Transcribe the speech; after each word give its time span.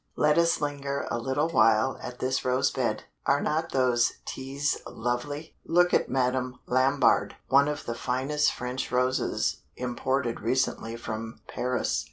Let 0.15 0.39
us 0.39 0.59
linger 0.59 1.07
a 1.11 1.19
little 1.19 1.49
while 1.49 1.99
at 2.01 2.17
this 2.17 2.43
rose 2.43 2.71
bed. 2.71 3.03
Are 3.27 3.39
not 3.39 3.71
those 3.71 4.13
Teas 4.25 4.79
lovely? 4.87 5.53
Look 5.63 5.93
at 5.93 6.09
Madame 6.09 6.57
Lambard, 6.65 7.35
one 7.49 7.67
of 7.67 7.85
the 7.85 7.93
finest 7.93 8.51
French 8.51 8.91
roses 8.91 9.57
imported 9.75 10.39
recently 10.41 10.95
from 10.95 11.41
Paris. 11.47 11.99